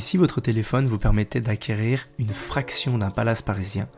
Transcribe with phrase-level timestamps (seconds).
[0.00, 3.88] Si votre téléphone vous permettait d'acquérir une fraction d'un palace parisien,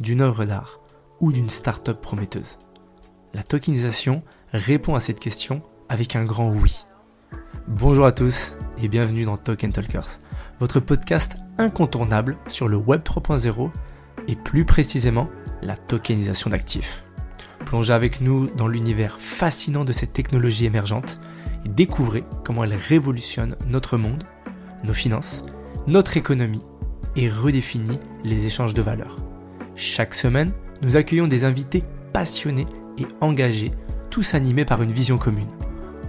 [0.00, 0.80] d'une œuvre d'art
[1.20, 2.58] ou d'une start-up prometteuse?
[3.32, 6.84] La tokenisation répond à cette question avec un grand oui.
[7.68, 10.18] Bonjour à tous et bienvenue dans Token Talkers,
[10.60, 13.70] votre podcast incontournable sur le Web 3.0
[14.28, 15.30] et plus précisément
[15.62, 17.04] la tokenisation d'actifs.
[17.64, 21.20] Plongez avec nous dans l'univers fascinant de cette technologie émergente
[21.64, 24.24] et découvrez comment elle révolutionne notre monde,
[24.84, 25.44] nos finances,
[25.86, 26.62] notre économie
[27.16, 29.16] et redéfinit les échanges de valeurs.
[29.74, 32.66] Chaque semaine, nous accueillons des invités passionnés
[32.98, 33.72] et engagés,
[34.10, 35.48] tous animés par une vision commune.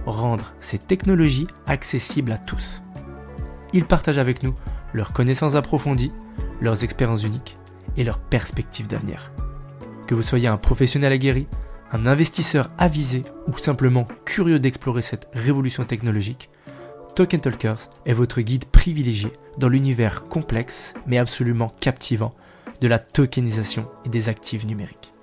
[0.06, 2.82] Rendre ces technologies accessibles à tous.
[3.72, 4.54] Ils partagent avec nous
[4.92, 6.12] leurs connaissances approfondies,
[6.60, 7.56] leurs expériences uniques
[7.96, 9.32] et leurs perspectives d'avenir.
[10.06, 11.46] Que vous soyez un professionnel aguerri,
[11.90, 16.50] un investisseur avisé ou simplement curieux d'explorer cette révolution technologique,
[17.14, 22.34] Token Talkers est votre guide privilégié dans l'univers complexe mais absolument captivant
[22.80, 25.14] de la tokenisation et des actifs numériques.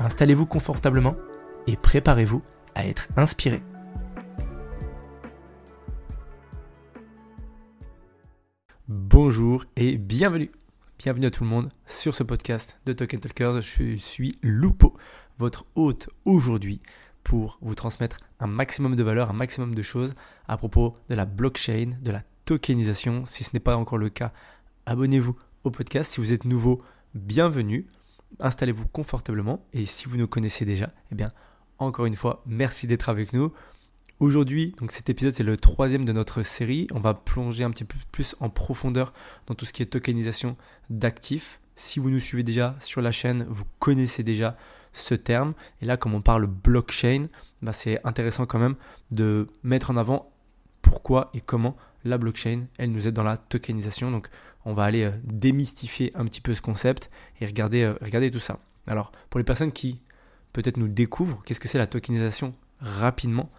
[0.00, 1.14] Installez-vous confortablement
[1.68, 2.42] et préparez-vous
[2.74, 3.60] à être inspiré.
[8.88, 10.50] Bonjour et bienvenue.
[10.98, 13.62] Bienvenue à tout le monde sur ce podcast de Token Talkers.
[13.62, 14.96] Je suis Lupo,
[15.38, 16.80] votre hôte aujourd'hui
[17.24, 20.14] pour vous transmettre un maximum de valeur, un maximum de choses
[20.46, 23.24] à propos de la blockchain, de la tokenisation.
[23.26, 24.32] Si ce n'est pas encore le cas,
[24.86, 26.12] abonnez-vous au podcast.
[26.12, 26.82] Si vous êtes nouveau,
[27.14, 27.86] bienvenue.
[28.40, 31.28] Installez-vous confortablement et si vous nous connaissez déjà, eh bien,
[31.78, 33.52] encore une fois, merci d'être avec nous.
[34.20, 36.86] Aujourd'hui, donc cet épisode c'est le troisième de notre série.
[36.92, 39.12] On va plonger un petit peu plus en profondeur
[39.46, 40.56] dans tout ce qui est tokenisation
[40.88, 41.60] d'actifs.
[41.74, 44.56] Si vous nous suivez déjà sur la chaîne, vous connaissez déjà
[44.94, 45.52] ce terme.
[45.82, 47.26] Et là, comme on parle blockchain,
[47.60, 48.76] bah, c'est intéressant quand même
[49.10, 50.32] de mettre en avant
[50.80, 54.10] pourquoi et comment la blockchain, elle nous aide dans la tokenisation.
[54.10, 54.28] Donc,
[54.64, 58.40] on va aller euh, démystifier un petit peu ce concept et regarder, euh, regarder tout
[58.40, 58.58] ça.
[58.86, 60.00] Alors, pour les personnes qui
[60.52, 63.50] peut-être nous découvrent, qu'est-ce que c'est la tokenisation rapidement?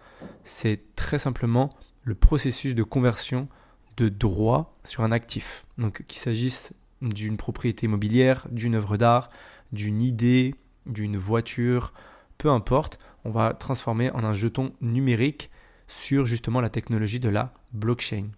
[0.44, 3.48] C'est très simplement le processus de conversion
[3.96, 5.66] de droit sur un actif.
[5.78, 9.30] Donc qu'il s'agisse d'une propriété immobilière, d'une œuvre d'art,
[9.72, 10.54] d'une idée,
[10.86, 11.92] d'une voiture,
[12.38, 15.50] peu importe, on va transformer en un jeton numérique
[15.88, 18.28] sur justement la technologie de la blockchain.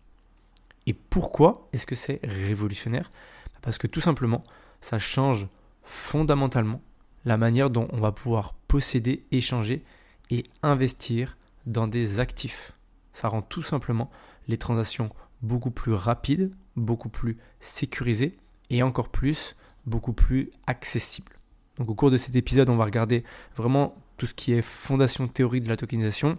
[0.87, 3.11] Et pourquoi est-ce que c'est révolutionnaire?
[3.63, 4.43] Parce que tout simplement,
[4.81, 5.49] ça change
[5.83, 6.81] fondamentalement
[7.25, 9.85] la manière dont on va pouvoir posséder, échanger
[10.31, 12.73] et investir dans des actifs.
[13.13, 14.11] Ça rend tout simplement
[14.47, 15.11] les transactions
[15.43, 18.37] beaucoup plus rapides, beaucoup plus sécurisées
[18.71, 19.57] et encore plus,
[19.87, 21.38] beaucoup plus accessibles.
[21.79, 23.25] Donc au cours de cet épisode, on va regarder
[23.57, 26.39] vraiment tout ce qui est fondation théorique de la tokenisation,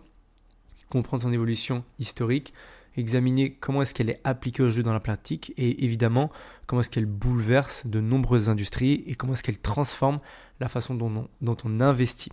[0.89, 2.53] comprendre son évolution historique,
[2.97, 6.29] examiner comment est-ce qu'elle est appliquée au jeu dans la pratique et évidemment
[6.65, 10.17] comment est-ce qu'elle bouleverse de nombreuses industries et comment est-ce qu'elle transforme
[10.59, 12.31] la façon dont on, investit.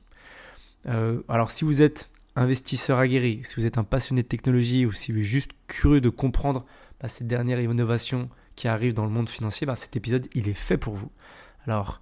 [0.87, 4.93] Euh, alors si vous êtes investisseur aguerri, si vous êtes un passionné de technologie ou
[4.93, 6.65] si vous êtes juste curieux de comprendre
[7.01, 10.55] bah, ces dernières innovations qui arrivent dans le monde financier, bah, cet épisode, il est
[10.55, 11.11] fait pour vous.
[11.67, 12.01] Alors,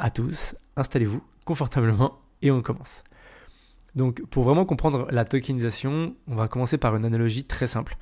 [0.00, 3.04] à tous, installez-vous confortablement et on commence.
[3.94, 7.96] Donc, pour vraiment comprendre la tokenisation, on va commencer par une analogie très simple.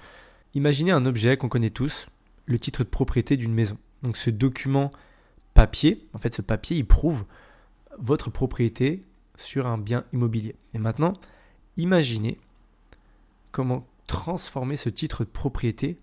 [0.55, 2.07] Imaginez un objet qu'on connaît tous,
[2.47, 3.77] le titre de propriété d'une maison.
[4.03, 4.91] Donc, ce document
[5.55, 7.25] papier, en fait, ce papier, il prouve
[7.99, 9.01] votre propriété
[9.37, 10.55] sur un bien immobilier.
[10.75, 11.15] Et maintenant,
[11.77, 12.39] imaginez
[13.51, 15.97] comment transformer ce titre de propriété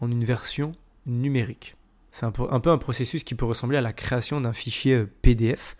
[0.00, 0.72] en une version
[1.04, 1.76] numérique.
[2.12, 5.76] C'est un peu, un processus qui peut ressembler à la création d'un fichier euh, PDF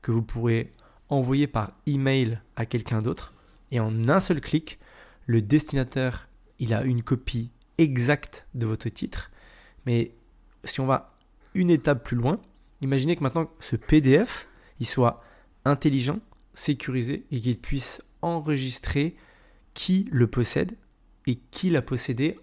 [0.00, 0.70] que vous pourrez
[1.08, 3.34] envoyer par email à quelqu'un d'autre.
[3.72, 4.78] Et en un seul clic,
[5.26, 6.28] le destinataire,
[6.60, 9.30] il a une copie exacte de votre titre.
[9.84, 10.14] Mais
[10.62, 11.16] si on va
[11.54, 12.40] une étape plus loin,
[12.80, 14.46] imaginez que maintenant ce PDF,
[14.78, 15.16] il soit
[15.64, 16.20] intelligent,
[16.54, 19.16] sécurisé et qu'il puisse enregistrer
[19.74, 20.76] qui le possède
[21.26, 22.38] et qui l'a possédé,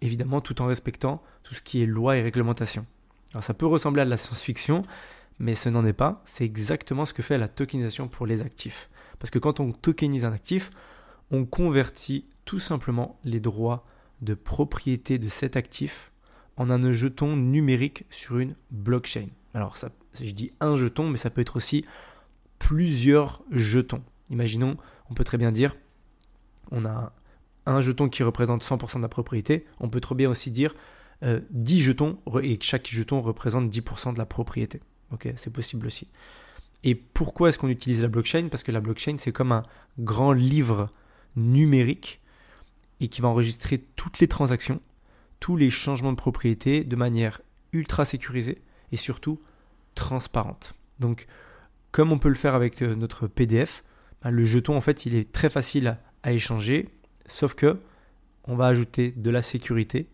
[0.00, 2.86] évidemment tout en respectant tout ce qui est loi et réglementation.
[3.32, 4.82] Alors ça peut ressembler à de la science-fiction,
[5.38, 6.22] mais ce n'en est pas.
[6.24, 8.88] C'est exactement ce que fait la tokenisation pour les actifs.
[9.18, 10.70] Parce que quand on tokenise un actif,
[11.30, 13.84] on convertit tout simplement les droits
[14.22, 16.12] de propriété de cet actif
[16.56, 19.28] en un jeton numérique sur une blockchain.
[19.54, 21.84] Alors ça, je dis un jeton, mais ça peut être aussi
[22.58, 24.02] plusieurs jetons.
[24.30, 24.76] Imaginons,
[25.10, 25.76] on peut très bien dire,
[26.70, 27.12] on a
[27.72, 30.74] un jeton qui représente 100% de la propriété, on peut très bien aussi dire
[31.22, 34.80] 10 euh, jetons et chaque jeton représente 10% de la propriété.
[35.36, 36.08] C'est possible aussi.
[36.84, 38.48] Et pourquoi est-ce qu'on utilise la blockchain?
[38.50, 39.62] Parce que la blockchain, c'est comme un
[39.98, 40.90] grand livre
[41.34, 42.20] numérique
[43.00, 44.80] et qui va enregistrer toutes les transactions,
[45.40, 47.40] tous les changements de propriété de manière
[47.72, 48.62] ultra sécurisée
[48.92, 49.38] et surtout
[49.94, 50.74] transparente.
[51.00, 51.26] Donc,
[51.90, 53.82] comme on peut le faire avec euh, notre PDF,
[54.22, 56.88] bah, le jeton, en fait, il est très facile à, échanger,
[57.28, 57.78] sauf que
[58.44, 60.08] on va ajouter de la sécurité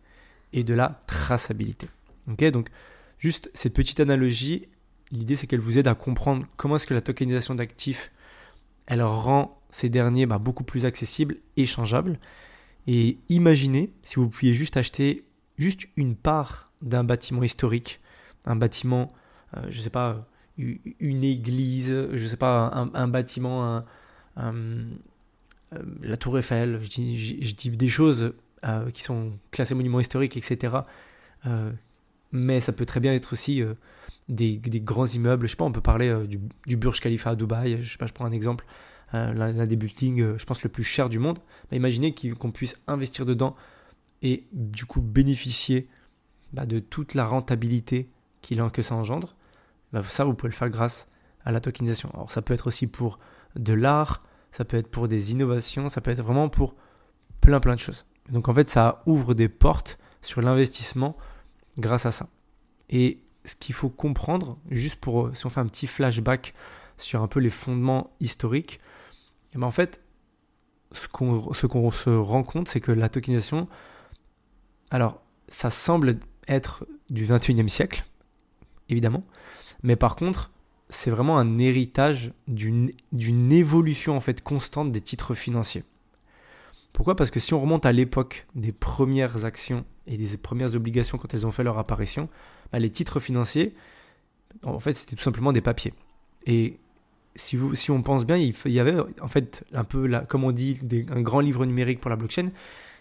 [0.53, 1.89] et de la traçabilité.
[2.27, 2.69] Donc
[3.19, 4.69] juste cette petite analogie,
[5.11, 8.11] l'idée c'est qu'elle vous aide à comprendre comment est-ce que la tokenisation d'actifs,
[8.87, 12.19] elle rend ces derniers bah, beaucoup plus accessibles, échangeables.
[12.87, 15.25] Et imaginez si vous pouviez juste acheter
[15.59, 18.01] juste une part d'un bâtiment historique,
[18.45, 19.09] un bâtiment,
[19.57, 23.83] euh, je ne sais pas, une église, je ne sais pas, un, bâtiment,
[26.03, 28.35] la tour Eiffel, je dis, des choses
[28.65, 30.77] euh, qui sont classées monuments historiques, etc.
[32.33, 33.63] mais ça peut très bien être aussi
[34.29, 35.47] des, grands immeubles.
[35.47, 38.13] Je sais pas, on peut parler du, Burj Khalifa à Dubaï, je sais pas, je
[38.13, 38.65] prends un exemple.
[39.13, 41.39] L'un des buildings, je pense, le plus cher du monde.
[41.71, 43.53] imaginez qu'on puisse investir dedans
[44.23, 45.89] et du coup bénéficier
[46.53, 48.09] bah, de toute la rentabilité
[48.41, 49.35] qu'il que ça engendre.
[49.93, 51.09] Bah, ça, vous pouvez le faire grâce
[51.45, 52.11] à la tokenisation.
[52.15, 53.19] Alors ça peut être aussi pour
[53.57, 54.21] de l'art,
[54.55, 56.77] ça peut être pour des innovations, ça peut être vraiment pour
[57.41, 58.07] plein plein de choses.
[58.31, 61.17] Donc en fait, ça ouvre des portes sur l'investissement
[61.77, 62.29] grâce à ça.
[62.89, 66.55] Et ce qu'il faut comprendre, juste pour si on fait un petit flashback
[66.99, 70.01] sur un peu les fondements historiques, et eh ben en fait,
[70.93, 73.67] ce qu'on se rend compte, c'est que la tokenisation,
[74.93, 78.05] alors ça semble être du 21e siècle,
[78.89, 79.25] évidemment,
[79.83, 80.53] mais par contre,
[80.95, 82.91] c'est vraiment un héritage d'une
[83.53, 85.85] évolution en fait constante des titres financiers.
[86.93, 87.17] Pourquoi?
[87.17, 91.35] Parce que si on remonte à l'époque des premières actions et des premières obligations quand
[91.35, 92.29] elles ont fait leur apparition,
[92.73, 93.75] bah, les titres financiers,
[94.63, 95.93] en fait, c'était tout simplement des papiers.
[96.47, 96.79] Et
[97.35, 100.53] si, vous, si on pense bien, il, y avait en fait un peu, comme on
[100.53, 100.79] dit,
[101.11, 102.47] un grand livre numérique pour la blockchain.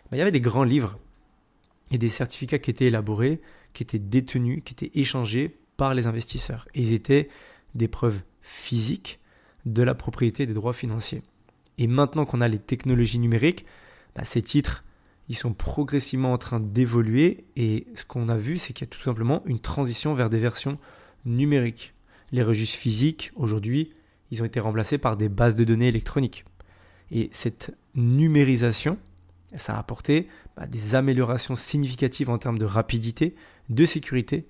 [0.09, 0.97] Bah, il y avait des grands livres
[1.91, 3.39] et des certificats qui étaient élaborés,
[3.73, 6.67] qui étaient détenus, qui étaient échangés par les investisseurs.
[6.73, 7.29] Et ils étaient
[7.75, 9.19] des preuves physiques
[9.65, 11.21] de la propriété des droits financiers.
[11.77, 13.65] Et maintenant qu'on a les technologies numériques,
[14.15, 14.83] bah, ces titres,
[15.29, 17.45] ils sont progressivement en train d'évoluer.
[17.55, 20.39] Et ce qu'on a vu, c'est qu'il y a tout simplement une transition vers des
[20.39, 20.77] versions
[21.25, 21.93] numériques.
[22.31, 23.91] Les registres physiques, aujourd'hui,
[24.31, 26.45] ils ont été remplacés par des bases de données électroniques.
[27.11, 28.97] Et cette numérisation,
[29.55, 30.27] ça a apporté
[30.57, 33.35] bah, des améliorations significatives en termes de rapidité,
[33.69, 34.45] de sécurité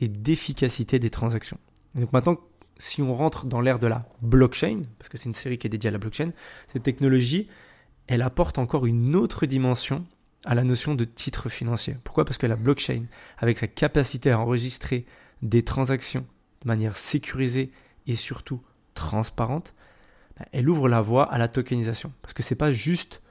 [0.00, 1.58] et d'efficacité des transactions.
[1.94, 2.38] donc maintenant,
[2.78, 5.70] si on rentre dans l'ère de la blockchain, parce que c'est une série qui est
[5.70, 6.32] dédiée à la blockchain,
[6.66, 7.48] cette technologie,
[8.06, 10.04] elle apporte encore une autre dimension
[10.44, 11.96] à la notion de titre financier.
[12.04, 12.24] Pourquoi?
[12.24, 13.04] Parce que la blockchain,
[13.38, 15.06] avec sa capacité à enregistrer
[15.42, 16.26] des transactions
[16.62, 17.70] de manière sécurisée
[18.06, 18.60] et surtout
[18.94, 19.74] transparente,
[20.38, 22.12] bah, elle ouvre la voie à la tokenisation.
[22.22, 23.22] Parce que ce n'est pas juste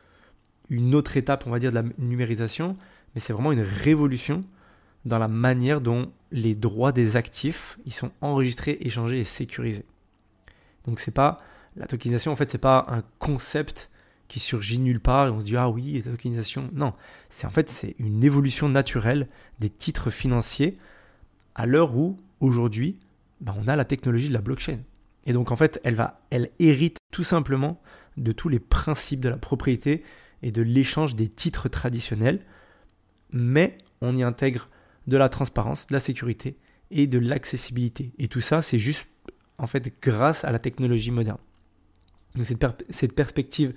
[0.69, 2.77] une autre étape, on va dire, de la numérisation,
[3.13, 4.41] mais c'est vraiment une révolution
[5.05, 9.85] dans la manière dont les droits des actifs ils sont enregistrés, échangés et sécurisés.
[10.85, 11.37] Donc c'est pas
[11.77, 13.89] la tokenisation en fait c'est pas un concept
[14.27, 16.69] qui surgit nulle part et on se dit ah oui la tokenisation.
[16.73, 16.93] Non.
[17.29, 20.77] C'est en fait c'est une évolution naturelle des titres financiers
[21.55, 22.97] à l'heure où aujourd'hui
[23.39, 24.79] bah, on a la technologie de la blockchain.
[25.25, 27.79] Et donc en fait elle va elle hérite tout simplement
[28.17, 30.03] de tous les principes de la propriété
[30.41, 32.41] et de l'échange des titres traditionnels,
[33.31, 34.67] mais on y intègre
[35.07, 36.57] de la transparence, de la sécurité
[36.91, 38.13] et de l'accessibilité.
[38.17, 39.07] Et tout ça, c'est juste
[39.57, 41.39] en fait grâce à la technologie moderne.
[42.35, 42.47] Donc
[42.89, 43.73] cette, perspective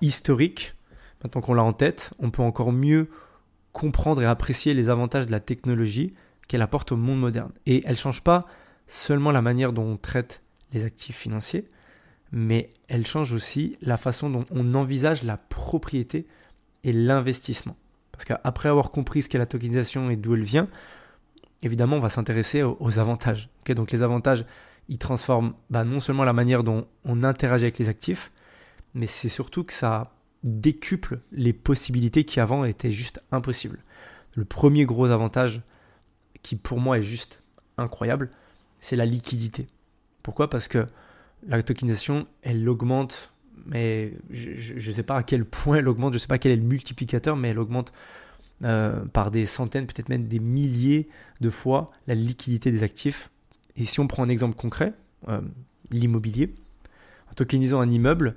[0.00, 0.74] historique,
[1.22, 3.08] maintenant qu'on l'a en tête, on peut encore mieux
[3.72, 6.14] comprendre et apprécier les avantages de la technologie
[6.48, 7.52] qu'elle apporte au monde moderne.
[7.66, 8.46] Et elle ne change pas
[8.86, 10.42] seulement la manière dont on traite
[10.72, 11.68] les actifs financiers,
[12.32, 16.26] mais elle change aussi la façon dont on envisage la propriété
[16.82, 17.76] et l'investissement.
[18.16, 20.68] Parce qu'après avoir compris ce qu'est la tokenisation et d'où elle vient,
[21.62, 23.50] évidemment, on va s'intéresser aux, avantages.
[23.68, 24.44] donc les avantages,
[24.88, 28.32] ils transforment bah, non seulement la manière dont on interagit avec les actifs,
[28.94, 30.12] mais c'est surtout que ça
[30.44, 33.82] décuple les possibilités qui avant étaient juste impossibles.
[34.34, 35.62] Le premier gros avantage,
[36.42, 37.42] qui pour moi est juste
[37.76, 38.30] incroyable,
[38.80, 39.66] c'est la liquidité.
[40.22, 40.48] Pourquoi?
[40.48, 40.86] Parce que
[41.46, 43.32] la tokenisation, elle augmente,
[43.66, 46.52] mais je ne sais pas à quel point elle augmente, je ne sais pas quel
[46.52, 47.92] est le multiplicateur, mais elle augmente
[48.64, 51.08] euh, par des centaines, peut-être même des milliers
[51.40, 53.30] de fois la liquidité des actifs.
[53.76, 54.94] Et si on prend un exemple concret,
[55.28, 55.40] euh,
[55.90, 56.54] l'immobilier,
[57.30, 58.36] en tokenisant un immeuble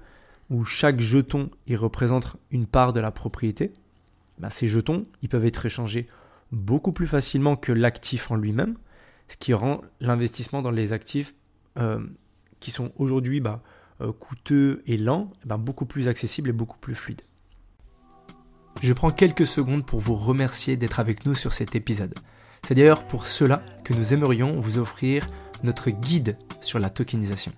[0.50, 3.72] où chaque jeton il représente une part de la propriété,
[4.40, 6.06] bah, ces jetons ils peuvent être échangés
[6.52, 8.76] beaucoup plus facilement que l'actif en lui-même,
[9.28, 11.36] ce qui rend l'investissement dans les actifs
[11.78, 12.00] euh,
[12.60, 13.62] qui sont aujourd'hui bah,
[14.20, 17.22] coûteux et lents, bah, beaucoup plus accessibles et beaucoup plus fluides.
[18.82, 22.16] je prends quelques secondes pour vous remercier d'être avec nous sur cet épisode.
[22.64, 25.28] C'est d'ailleurs pour cela que nous aimerions vous offrir
[25.64, 27.52] notre guide sur la tokenisation.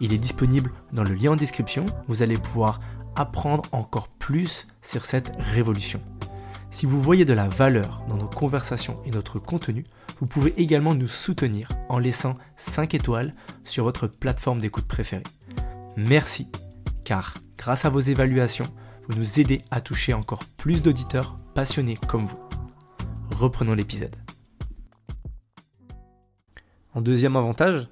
[0.00, 2.80] Il est disponible dans le lien en description, vous allez pouvoir
[3.14, 6.02] apprendre encore plus sur cette révolution.
[6.70, 9.84] Si vous voyez de la valeur dans nos conversations et notre contenu,
[10.20, 13.32] vous pouvez également nous soutenir en laissant 5 étoiles
[13.64, 15.22] sur votre plateforme d'écoute préférée.
[15.98, 16.46] Merci,
[17.04, 18.66] car grâce à vos évaluations,
[19.08, 22.38] vous nous aidez à toucher encore plus d'auditeurs passionnés comme vous.
[23.30, 24.14] Reprenons l'épisode.
[26.92, 27.88] En deuxième avantage,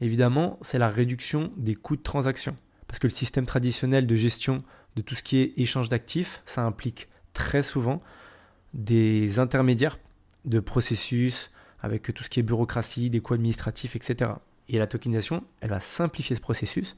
[0.00, 2.54] évidemment, c'est la réduction des coûts de transaction.
[2.86, 4.62] Parce que le système traditionnel de gestion
[4.94, 8.00] de tout ce qui est échange d'actifs, ça implique très souvent
[8.74, 9.98] des intermédiaires
[10.44, 11.50] de processus
[11.82, 14.30] avec tout ce qui est bureaucratie, des coûts administratifs, etc.
[14.68, 16.96] Et la tokenisation, elle va simplifier ce processus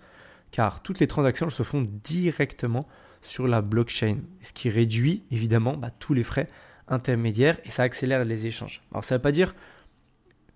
[0.51, 2.87] car toutes les transactions se font directement
[3.23, 6.47] sur la blockchain, ce qui réduit évidemment bah, tous les frais
[6.89, 8.83] intermédiaires et ça accélère les échanges.
[8.93, 9.55] Alors ça ne veut pas dire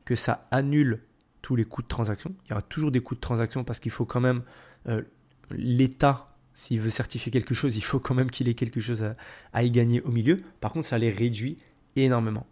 [0.04, 1.02] que ça annule
[1.42, 2.34] tous les coûts de transaction.
[2.44, 4.42] Il y aura toujours des coûts de transaction parce qu'il faut quand même
[4.88, 5.02] euh,
[5.50, 6.30] l'État
[6.60, 9.04] s'il veut certifier quelque chose, il faut quand même qu'il ait quelque chose
[9.52, 10.38] à, y gagner au milieu.
[10.60, 11.58] Par contre, ça les réduit
[11.96, 12.46] énormément.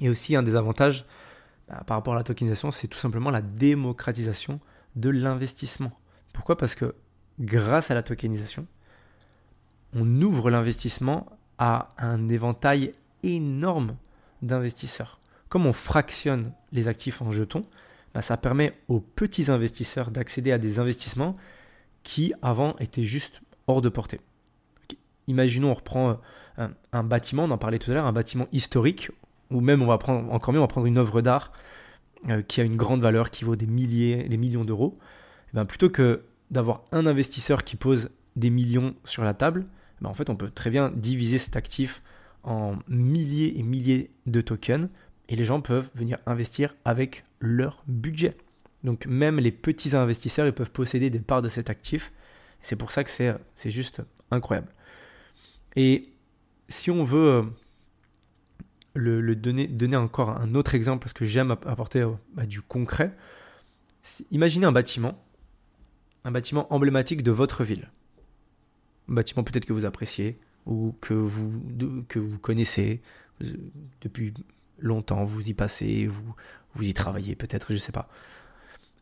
[0.00, 1.04] Et aussi, un des avantages
[1.68, 4.60] bah, par rapport à la tokenisation, c'est tout simplement la démocratisation
[4.96, 5.92] de l'investissement.
[6.38, 6.56] Pourquoi?
[6.56, 6.94] Parce que
[7.40, 8.64] grâce à la tokenisation,
[9.92, 11.26] on ouvre l'investissement
[11.58, 13.96] à un éventail énorme
[14.40, 15.18] d'investisseurs.
[15.48, 17.62] Comme on fractionne les actifs en jetons,
[18.14, 21.34] bah, ça permet aux petits investisseurs d'accéder à des investissements
[22.04, 24.20] qui avant étaient juste hors de portée.
[25.26, 26.20] Imaginons, on reprend
[26.60, 29.10] euh, un, bâtiment, on en parlait tout à l'heure, un bâtiment historique,
[29.50, 31.52] ou même on va prendre, encore mieux, on va prendre une œuvre d'art
[32.28, 34.96] euh, qui a une grande valeur, qui vaut des milliers, des millions d'euros.
[35.54, 40.14] Eh que d'avoir un investisseur qui pose des millions sur la table, eh ben, en
[40.14, 42.02] fait on peut très bien diviser cet actif
[42.44, 44.88] en milliers et milliers de tokens
[45.28, 48.36] et les gens peuvent venir investir avec leur budget.
[48.84, 52.12] Donc même les petits investisseurs, ils peuvent posséder des parts de cet actif.
[52.62, 54.72] C'est pour ça que c'est, juste incroyable.
[55.76, 56.10] Et
[56.68, 57.42] si on veut euh,
[58.94, 63.14] le, donner, donner encore un autre exemple, parce que j'aime apporter euh, bah, du concret,
[64.30, 65.22] imaginez un bâtiment,
[66.24, 67.90] un bâtiment emblématique de votre ville.
[69.08, 71.50] Un bâtiment peut-être que vous appréciez ou que vous,
[72.42, 73.00] connaissez
[74.00, 74.34] depuis
[74.78, 76.34] longtemps, vous y passez, vous,
[76.74, 78.08] vous y travaillez peut-être, je ne sais pas.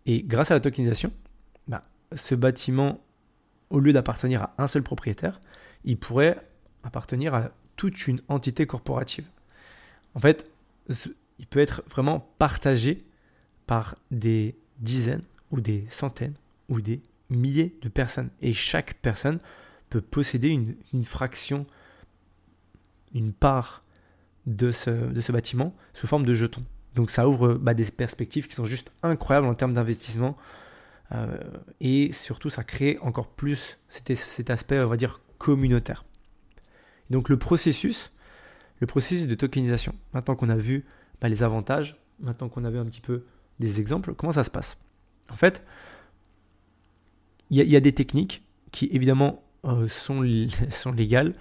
[0.06, 1.12] Et grâce à la tokenisation,
[1.66, 1.82] bah,
[2.14, 3.04] ce bâtiment,
[3.70, 5.40] au lieu d'appartenir à un seul propriétaire,
[5.84, 6.40] il pourrait
[6.84, 9.26] appartenir à toute une entité corporative.
[10.14, 10.50] En fait,
[11.38, 12.98] il peut être vraiment partagé
[13.66, 16.34] par des dizaines ou des centaines
[16.68, 18.30] ou des milliers de personnes.
[18.40, 19.38] Et chaque personne
[19.90, 21.66] peut posséder une, fraction,
[23.14, 23.80] une part
[24.46, 26.64] de ce, de ce bâtiment sous forme de jetons.
[26.94, 30.36] Donc ça ouvre bah, des perspectives qui sont juste incroyables en termes d'investissement.
[31.12, 31.38] Euh,
[31.80, 36.04] et surtout, ça crée encore plus cet, cet, aspect, on va dire, communautaire.
[37.10, 38.12] Donc le processus,
[38.80, 40.84] le processus de tokenisation, maintenant qu'on a vu
[41.20, 43.24] bah, les avantages, maintenant qu'on a vu un petit peu
[43.60, 44.76] des exemples, comment ça se passe?
[45.30, 45.62] En fait,
[47.50, 50.20] il y, a des techniques qui évidemment euh, sont,
[50.92, 51.32] légales,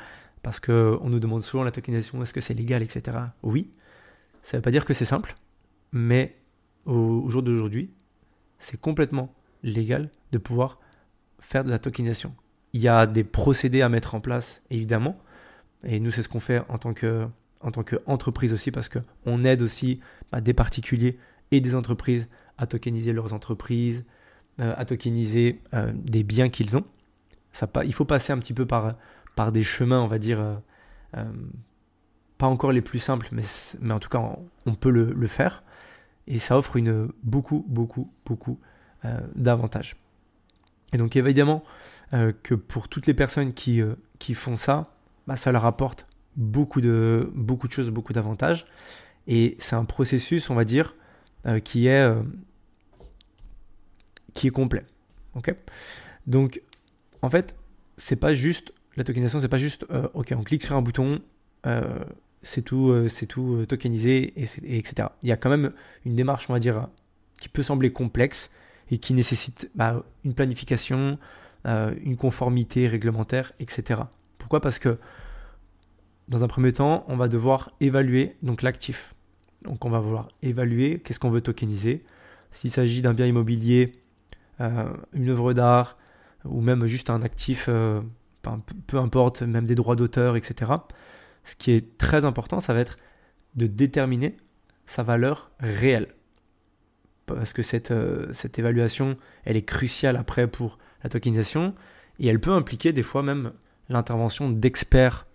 [0.43, 3.17] parce qu'on nous demande souvent la tokenisation, est-ce que c'est légal, etc.
[3.43, 3.69] Oui,
[4.43, 5.35] ça ne veut pas dire que c'est simple,
[5.91, 6.37] mais
[6.85, 7.89] au, jour d'aujourd'hui,
[8.59, 9.33] c'est complètement
[9.63, 10.79] légal de pouvoir
[11.39, 12.35] faire de la tokenisation.
[12.73, 15.17] Il y a des procédés à mettre en place, évidemment,
[15.83, 17.27] et nous, c'est ce qu'on fait en tant que
[17.61, 19.99] en tant qu'entreprise aussi, parce qu'on aide aussi
[20.31, 21.17] bah, des particuliers
[21.49, 24.05] et des entreprises à tokeniser leurs entreprises,
[24.59, 26.83] à tokeniser euh, des biens qu'ils ont.
[27.83, 28.93] Il faut passer un petit peu par,
[29.35, 30.39] par des chemins, on va dire,
[31.15, 31.23] euh,
[32.37, 33.43] pas encore les plus simples, mais,
[33.79, 34.21] mais en tout cas,
[34.65, 35.63] on, peut le, faire.
[36.27, 38.59] Et ça offre une, beaucoup, beaucoup, beaucoup
[39.05, 39.95] euh, d'avantages.
[40.93, 41.63] Et donc évidemment
[42.13, 44.93] euh, que pour toutes les personnes qui, euh, qui font ça,
[45.27, 48.65] bah, ça leur apporte beaucoup de, beaucoup de choses, beaucoup d'avantages.
[49.27, 50.95] Et c'est un processus, on va dire,
[51.63, 52.11] qui, est,
[54.35, 54.85] qui est complet.
[55.33, 55.55] ok?
[56.27, 56.61] Donc
[57.23, 57.55] en fait,
[57.97, 61.21] c'est pas juste la tokenisation, c'est pas juste ok, on clique sur un bouton,
[62.45, 65.09] c'est tout, euh, c'est tout euh, tokenisé, et, etc.
[65.23, 65.73] Il y a quand même
[66.05, 66.87] une démarche, on va dire,
[67.39, 68.49] qui peut sembler complexe
[68.91, 71.17] et qui nécessite bah, une planification,
[71.65, 74.01] euh, une conformité réglementaire, etc.
[74.37, 74.61] Pourquoi?
[74.61, 74.97] Parce que
[76.27, 79.13] dans un premier temps, on va devoir évaluer donc l'actif.
[79.63, 82.03] Donc on va vouloir évaluer qu'est-ce qu'on veut tokeniser.
[82.51, 83.91] S'il s'agit d'un bien immobilier,
[84.59, 85.97] une œuvre d'art
[86.45, 87.69] ou même juste un actif
[88.87, 90.71] peu importe, même des droits d'auteur, etc.
[91.43, 92.97] Ce qui est très important, ça va être
[93.55, 94.37] de déterminer
[94.85, 96.07] sa valeur réelle.
[97.25, 101.73] Parce que cette, euh, cette évaluation, elle est cruciale après pour la tokenisation
[102.19, 103.51] et elle peut impliquer des fois même
[103.89, 105.25] l'intervention d'experts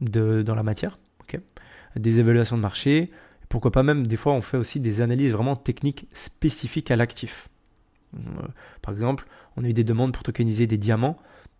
[0.00, 0.98] de, dans la matière,
[1.96, 3.10] des évaluations de marché.
[3.48, 7.48] Pourquoi pas même, des fois, on fait aussi des analyses vraiment techniques spécifiques à l'actif.
[8.14, 8.42] Euh,
[8.82, 11.16] par exemple, on a eu des demandes pour tokeniser des diamants.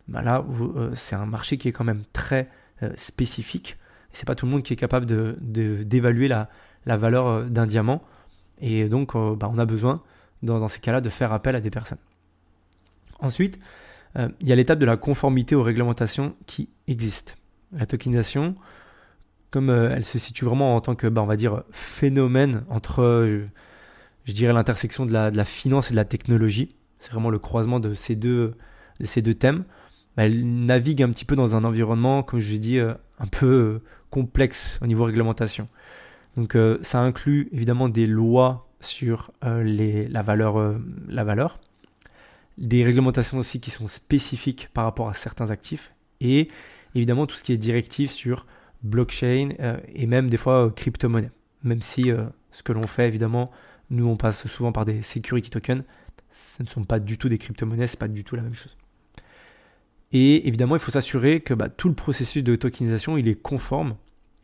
[0.09, 2.49] Ben là, euh, c'est un marché qui est quand même très
[2.83, 3.79] euh, spécifique.
[4.13, 5.07] C'est pas tout le monde qui est capable
[5.41, 6.49] d'évaluer la,
[6.87, 8.03] valeur d'un diamant.
[8.61, 10.01] Et donc, ben, on a besoin,
[10.43, 11.99] dans, ces cas-là, de faire appel à des personnes.
[13.19, 13.59] Ensuite,
[14.17, 17.33] il y a l'étape de la conformité aux réglementations qui existent.
[17.73, 18.55] La tokenisation,
[19.51, 23.49] comme elle se situe vraiment en tant que, ben, on va dire, phénomène entre
[24.25, 26.75] je dirais, l'intersection de la, finance et de la technologie.
[26.99, 28.55] C'est vraiment le croisement de ces deux,
[29.01, 29.65] de ces deux thèmes.
[30.17, 33.47] Elle navigue un petit peu dans un environnement, comme je l'ai dit, euh, un peu
[33.47, 35.67] euh, complexe au niveau réglementation.
[36.37, 40.79] Donc euh, ça inclut évidemment des lois sur les, la, valeur,
[41.09, 41.59] la valeur,
[42.59, 46.49] des réglementations aussi qui sont spécifiques par rapport à certains actifs, et
[46.95, 48.45] évidemment tout ce qui est directif sur
[48.83, 49.55] blockchain
[49.95, 51.31] et même des fois crypto-monnaie.
[51.63, 52.13] Même si
[52.51, 53.51] ce que l'on fait évidemment
[53.95, 55.85] nous, on passe souvent par des security tokens.
[56.31, 58.77] Ce ne sont pas du tout des crypto-monnaies, c'est pas du tout la même chose.
[60.13, 63.97] Et évidemment, il faut s'assurer que bah, tout le processus de tokenisation, il est conforme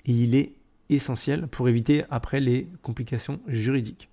[0.04, 0.54] et il est
[0.88, 4.08] essentiel pour éviter après les complications juridiques.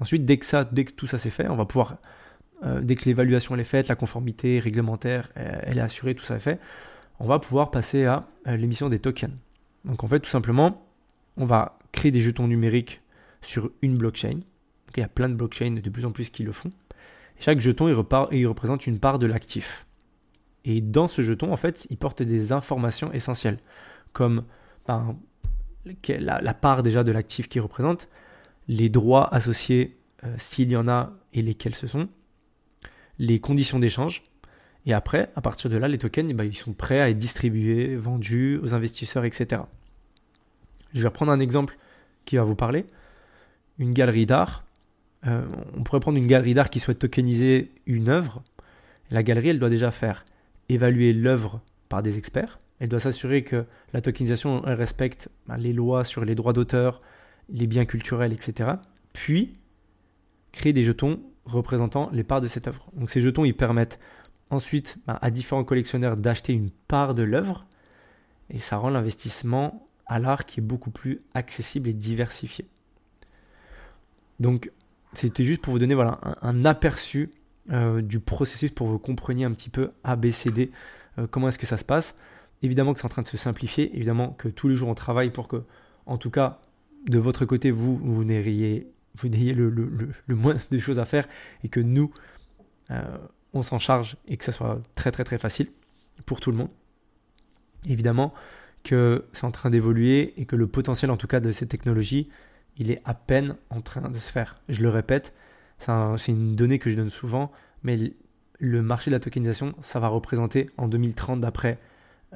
[0.00, 1.96] Ensuite, dès que, ça, dès que tout ça s'est fait, on va pouvoir,
[2.62, 6.36] euh, dès que l'évaluation est faite, la conformité réglementaire euh, elle est assurée, tout ça
[6.36, 6.60] est fait,
[7.18, 9.34] on va pouvoir passer à euh, l'émission des tokens.
[9.84, 10.86] Donc en fait, tout simplement,
[11.36, 13.00] on va créer des jetons numériques
[13.40, 14.40] sur une blockchain.
[14.96, 16.70] il y a plein de blockchains de plus en plus qui le font.
[17.40, 17.88] chaque jeton,
[18.32, 19.86] il représente une part de l'actif.
[20.64, 23.58] Et dans ce jeton, en fait, il porte des informations essentielles,
[24.12, 24.44] comme
[24.86, 25.16] ben,
[26.08, 28.08] la, part déjà de l'actif qu'il représente,
[28.66, 32.08] les droits associés, euh, s'il y en a, et lesquels ce sont,
[33.18, 34.24] les conditions d'échange.
[34.86, 37.96] Et après, à partir de là, les tokens, ben, ils sont prêts à être distribués,
[37.96, 39.62] vendus aux investisseurs, etc.
[40.92, 41.78] Je vais reprendre un exemple
[42.24, 42.84] qui va vous parler
[43.78, 44.64] une galerie d'art,
[45.26, 48.42] euh, on pourrait prendre une galerie d'art qui souhaite tokeniser une œuvre.
[49.10, 50.24] La galerie, elle doit déjà faire
[50.68, 52.60] évaluer l'œuvre par des experts.
[52.78, 57.02] Elle doit s'assurer que la tokenisation respecte ben, les lois sur les droits d'auteur,
[57.48, 58.70] les biens culturels, etc.
[59.12, 59.56] Puis,
[60.52, 62.86] créer des jetons représentant les parts de cette œuvre.
[62.94, 63.98] Donc ces jetons, ils permettent
[64.50, 67.66] ensuite ben, à différents collectionneurs d'acheter une part de l'œuvre.
[68.50, 72.66] Et ça rend l'investissement à l'art qui est beaucoup plus accessible et diversifié.
[74.40, 74.70] Donc,
[75.12, 77.30] c'était juste pour vous donner voilà, un, aperçu
[77.70, 80.70] euh, du processus pour que vous compreniez un petit peu ABCD,
[81.18, 82.14] euh, comment est-ce que ça se passe.
[82.62, 85.30] Évidemment que c'est en train de se simplifier, évidemment que tous les jours on travaille
[85.30, 85.62] pour que,
[86.06, 86.60] en tout cas,
[87.06, 89.70] de votre côté, vous, vous n'ayez vous n'ayez le,
[90.28, 91.26] moins de choses à faire
[91.64, 92.12] et que nous,
[92.90, 93.02] euh,
[93.52, 95.68] on s'en charge et que ça soit très très très facile
[96.26, 96.70] pour tout le monde.
[97.86, 98.32] Évidemment
[98.84, 102.28] que c'est en train d'évoluer et que le potentiel en tout cas de ces technologies
[102.78, 104.60] il est à peine en train de se faire.
[104.68, 105.32] Je le répète,
[105.78, 108.12] c'est une donnée que je donne souvent, mais
[108.58, 111.78] le marché de la tokenisation, ça va représenter en 2030, d'après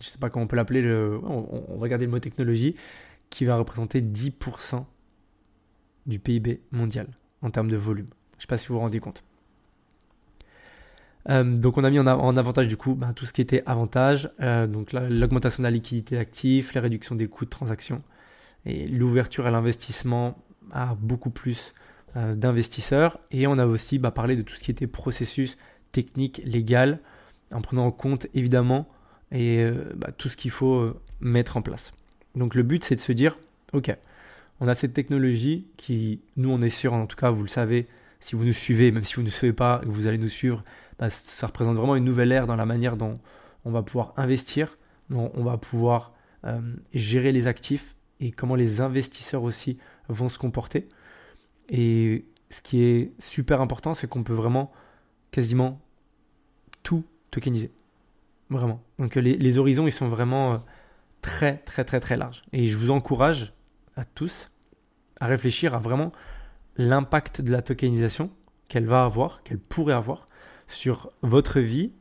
[0.00, 0.82] je sais pas comment on peut l'appeler
[1.22, 2.76] on, va garder le mot technologie
[3.30, 4.84] qui va représenter 10%
[6.06, 7.08] du PIB mondial
[7.40, 8.06] en termes de volume
[8.36, 9.24] je sais pas si vous vous rendez compte
[11.30, 12.06] euh, donc on a mis en,
[12.36, 16.18] avantage du coup ben, tout ce qui était avantage, euh, donc l'augmentation de la liquidité
[16.18, 18.02] active, la réduction des coûts de transaction
[18.66, 20.36] et l'ouverture à l'investissement
[20.70, 21.72] à beaucoup plus
[22.16, 23.18] euh, d'investisseurs.
[23.30, 25.56] Et on a aussi bah, parlé de tout ce qui était processus
[25.92, 27.00] technique, légal,
[27.54, 28.88] en prenant en compte évidemment
[29.32, 31.92] et, euh, bah, tout ce qu'il faut euh, mettre en place.
[32.34, 33.38] Donc le but c'est de se dire,
[33.72, 33.96] ok,
[34.60, 37.88] on a cette technologie qui, nous on est sûr, en tout cas vous le savez,
[38.20, 40.64] si vous nous suivez, même si vous ne suivez pas, vous allez nous suivre,
[40.98, 43.14] bah, ça représente vraiment une nouvelle ère dans la manière dont
[43.64, 44.78] on va pouvoir investir,
[45.10, 46.12] dont on va pouvoir
[46.44, 46.60] euh,
[46.92, 50.88] gérer les actifs et comment les investisseurs aussi vont se comporter.
[51.68, 54.70] Et ce qui est super important, c'est qu'on peut vraiment
[55.30, 55.80] quasiment
[56.82, 57.72] tout tokenisé.
[58.48, 58.82] Vraiment.
[58.98, 60.58] Donc les, horizons, ils sont vraiment euh,
[61.20, 62.44] très, très, très, très larges.
[62.52, 63.52] Et je vous encourage
[63.96, 64.50] à tous
[65.20, 66.12] à réfléchir à vraiment
[66.76, 68.30] l'impact de la tokenisation
[68.68, 70.26] qu'elle va avoir, qu'elle pourrait avoir
[70.68, 71.92] sur votre vie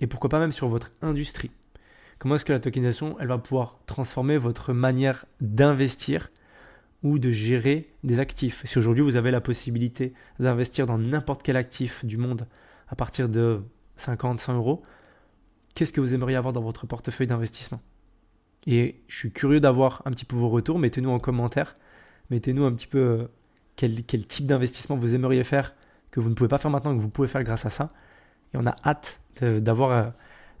[0.00, 1.50] et pourquoi pas même sur votre industrie.
[2.18, 6.30] Comment est-ce que la tokenisation, elle va pouvoir transformer votre manière d'investir
[7.02, 8.62] ou de gérer des actifs?
[8.64, 12.46] Si aujourd'hui vous avez la possibilité d'investir dans n'importe quel actif du monde
[12.88, 13.62] à partir de
[14.00, 14.82] 50, 100 euros,
[15.74, 17.80] qu'est-ce que vous aimeriez avoir dans votre portefeuille d'investissement?
[18.66, 20.78] Et je suis curieux d'avoir un petit peu vos retours.
[20.78, 21.74] Mettez-nous en commentaire.
[22.30, 23.28] Mettez-nous un petit peu euh,
[23.76, 25.74] quel, type d'investissement vous aimeriez faire
[26.10, 27.92] que vous ne pouvez pas faire maintenant, que vous pouvez faire grâce à ça.
[28.52, 30.10] Et on a hâte d'avoir, euh,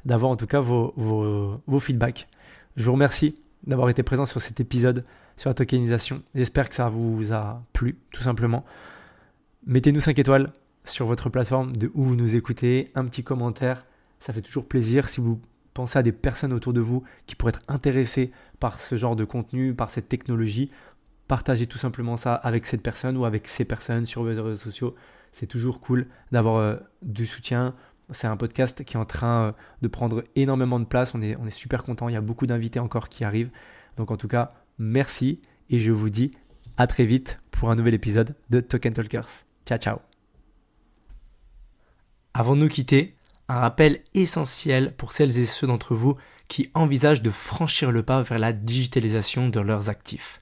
[0.04, 0.92] d'avoir en tout cas vos,
[1.66, 2.28] vos feedbacks.
[2.76, 3.34] Je vous remercie
[3.66, 5.04] d'avoir été présent sur cet épisode
[5.36, 6.22] sur la tokenisation.
[6.34, 8.64] J'espère que ça vous a plu, tout simplement.
[9.66, 10.52] Mettez-nous 5 étoiles
[10.88, 13.84] sur votre plateforme de où vous nous écoutez, un petit commentaire,
[14.20, 15.08] ça fait toujours plaisir.
[15.08, 15.40] Si vous
[15.74, 19.24] pensez à des personnes autour de vous qui pourraient être intéressées par ce genre de
[19.24, 20.70] contenu, par cette technologie,
[21.28, 24.94] partagez tout simplement ça avec cette personne ou avec ces personnes sur vos réseaux sociaux.
[25.30, 27.74] C'est toujours cool d'avoir euh, du soutien.
[28.10, 31.14] C'est un podcast qui est en train euh, de prendre énormément de place.
[31.14, 32.08] On est, super content.
[32.08, 33.50] Il y a beaucoup d'invités encore qui arrivent.
[33.96, 36.32] Donc en tout cas, merci et je vous dis
[36.76, 39.44] à très vite pour un nouvel épisode de Token Talkers.
[39.66, 40.17] Ciao ciao.
[42.38, 43.16] Avant de nous quitter,
[43.48, 46.14] un rappel essentiel pour celles et ceux d'entre vous
[46.46, 50.40] qui envisagent de franchir le pas vers la digitalisation de leurs actifs.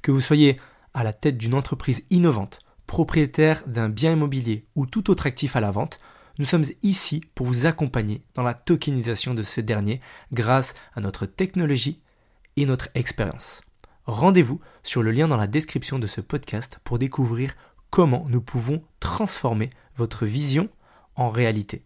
[0.00, 0.58] Que vous soyez
[0.94, 5.60] à la tête d'une entreprise innovante, propriétaire d'un bien immobilier ou tout autre actif à
[5.60, 6.00] la vente,
[6.38, 10.00] nous sommes ici pour vous accompagner dans la tokenisation de ce dernier
[10.32, 12.00] grâce à notre technologie
[12.56, 13.60] et notre expérience.
[14.06, 17.54] Rendez-vous sur le lien dans la description de ce podcast pour découvrir
[17.90, 20.70] comment nous pouvons transformer votre vision
[21.16, 21.82] en réalité.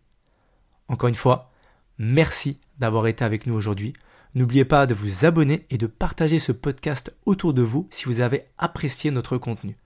[0.89, 1.51] Encore une fois,
[1.99, 3.93] merci d'avoir été avec nous aujourd'hui.
[4.35, 8.21] N'oubliez pas de vous abonner et de partager ce podcast autour de vous si vous
[8.21, 9.77] avez apprécié notre contenu.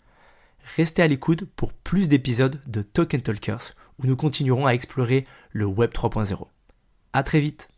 [0.77, 5.67] Restez à l'écoute pour plus d'épisodes de Token Talkers où nous continuerons à explorer le
[5.67, 6.47] Web 3.0.
[7.13, 7.72] À très vite!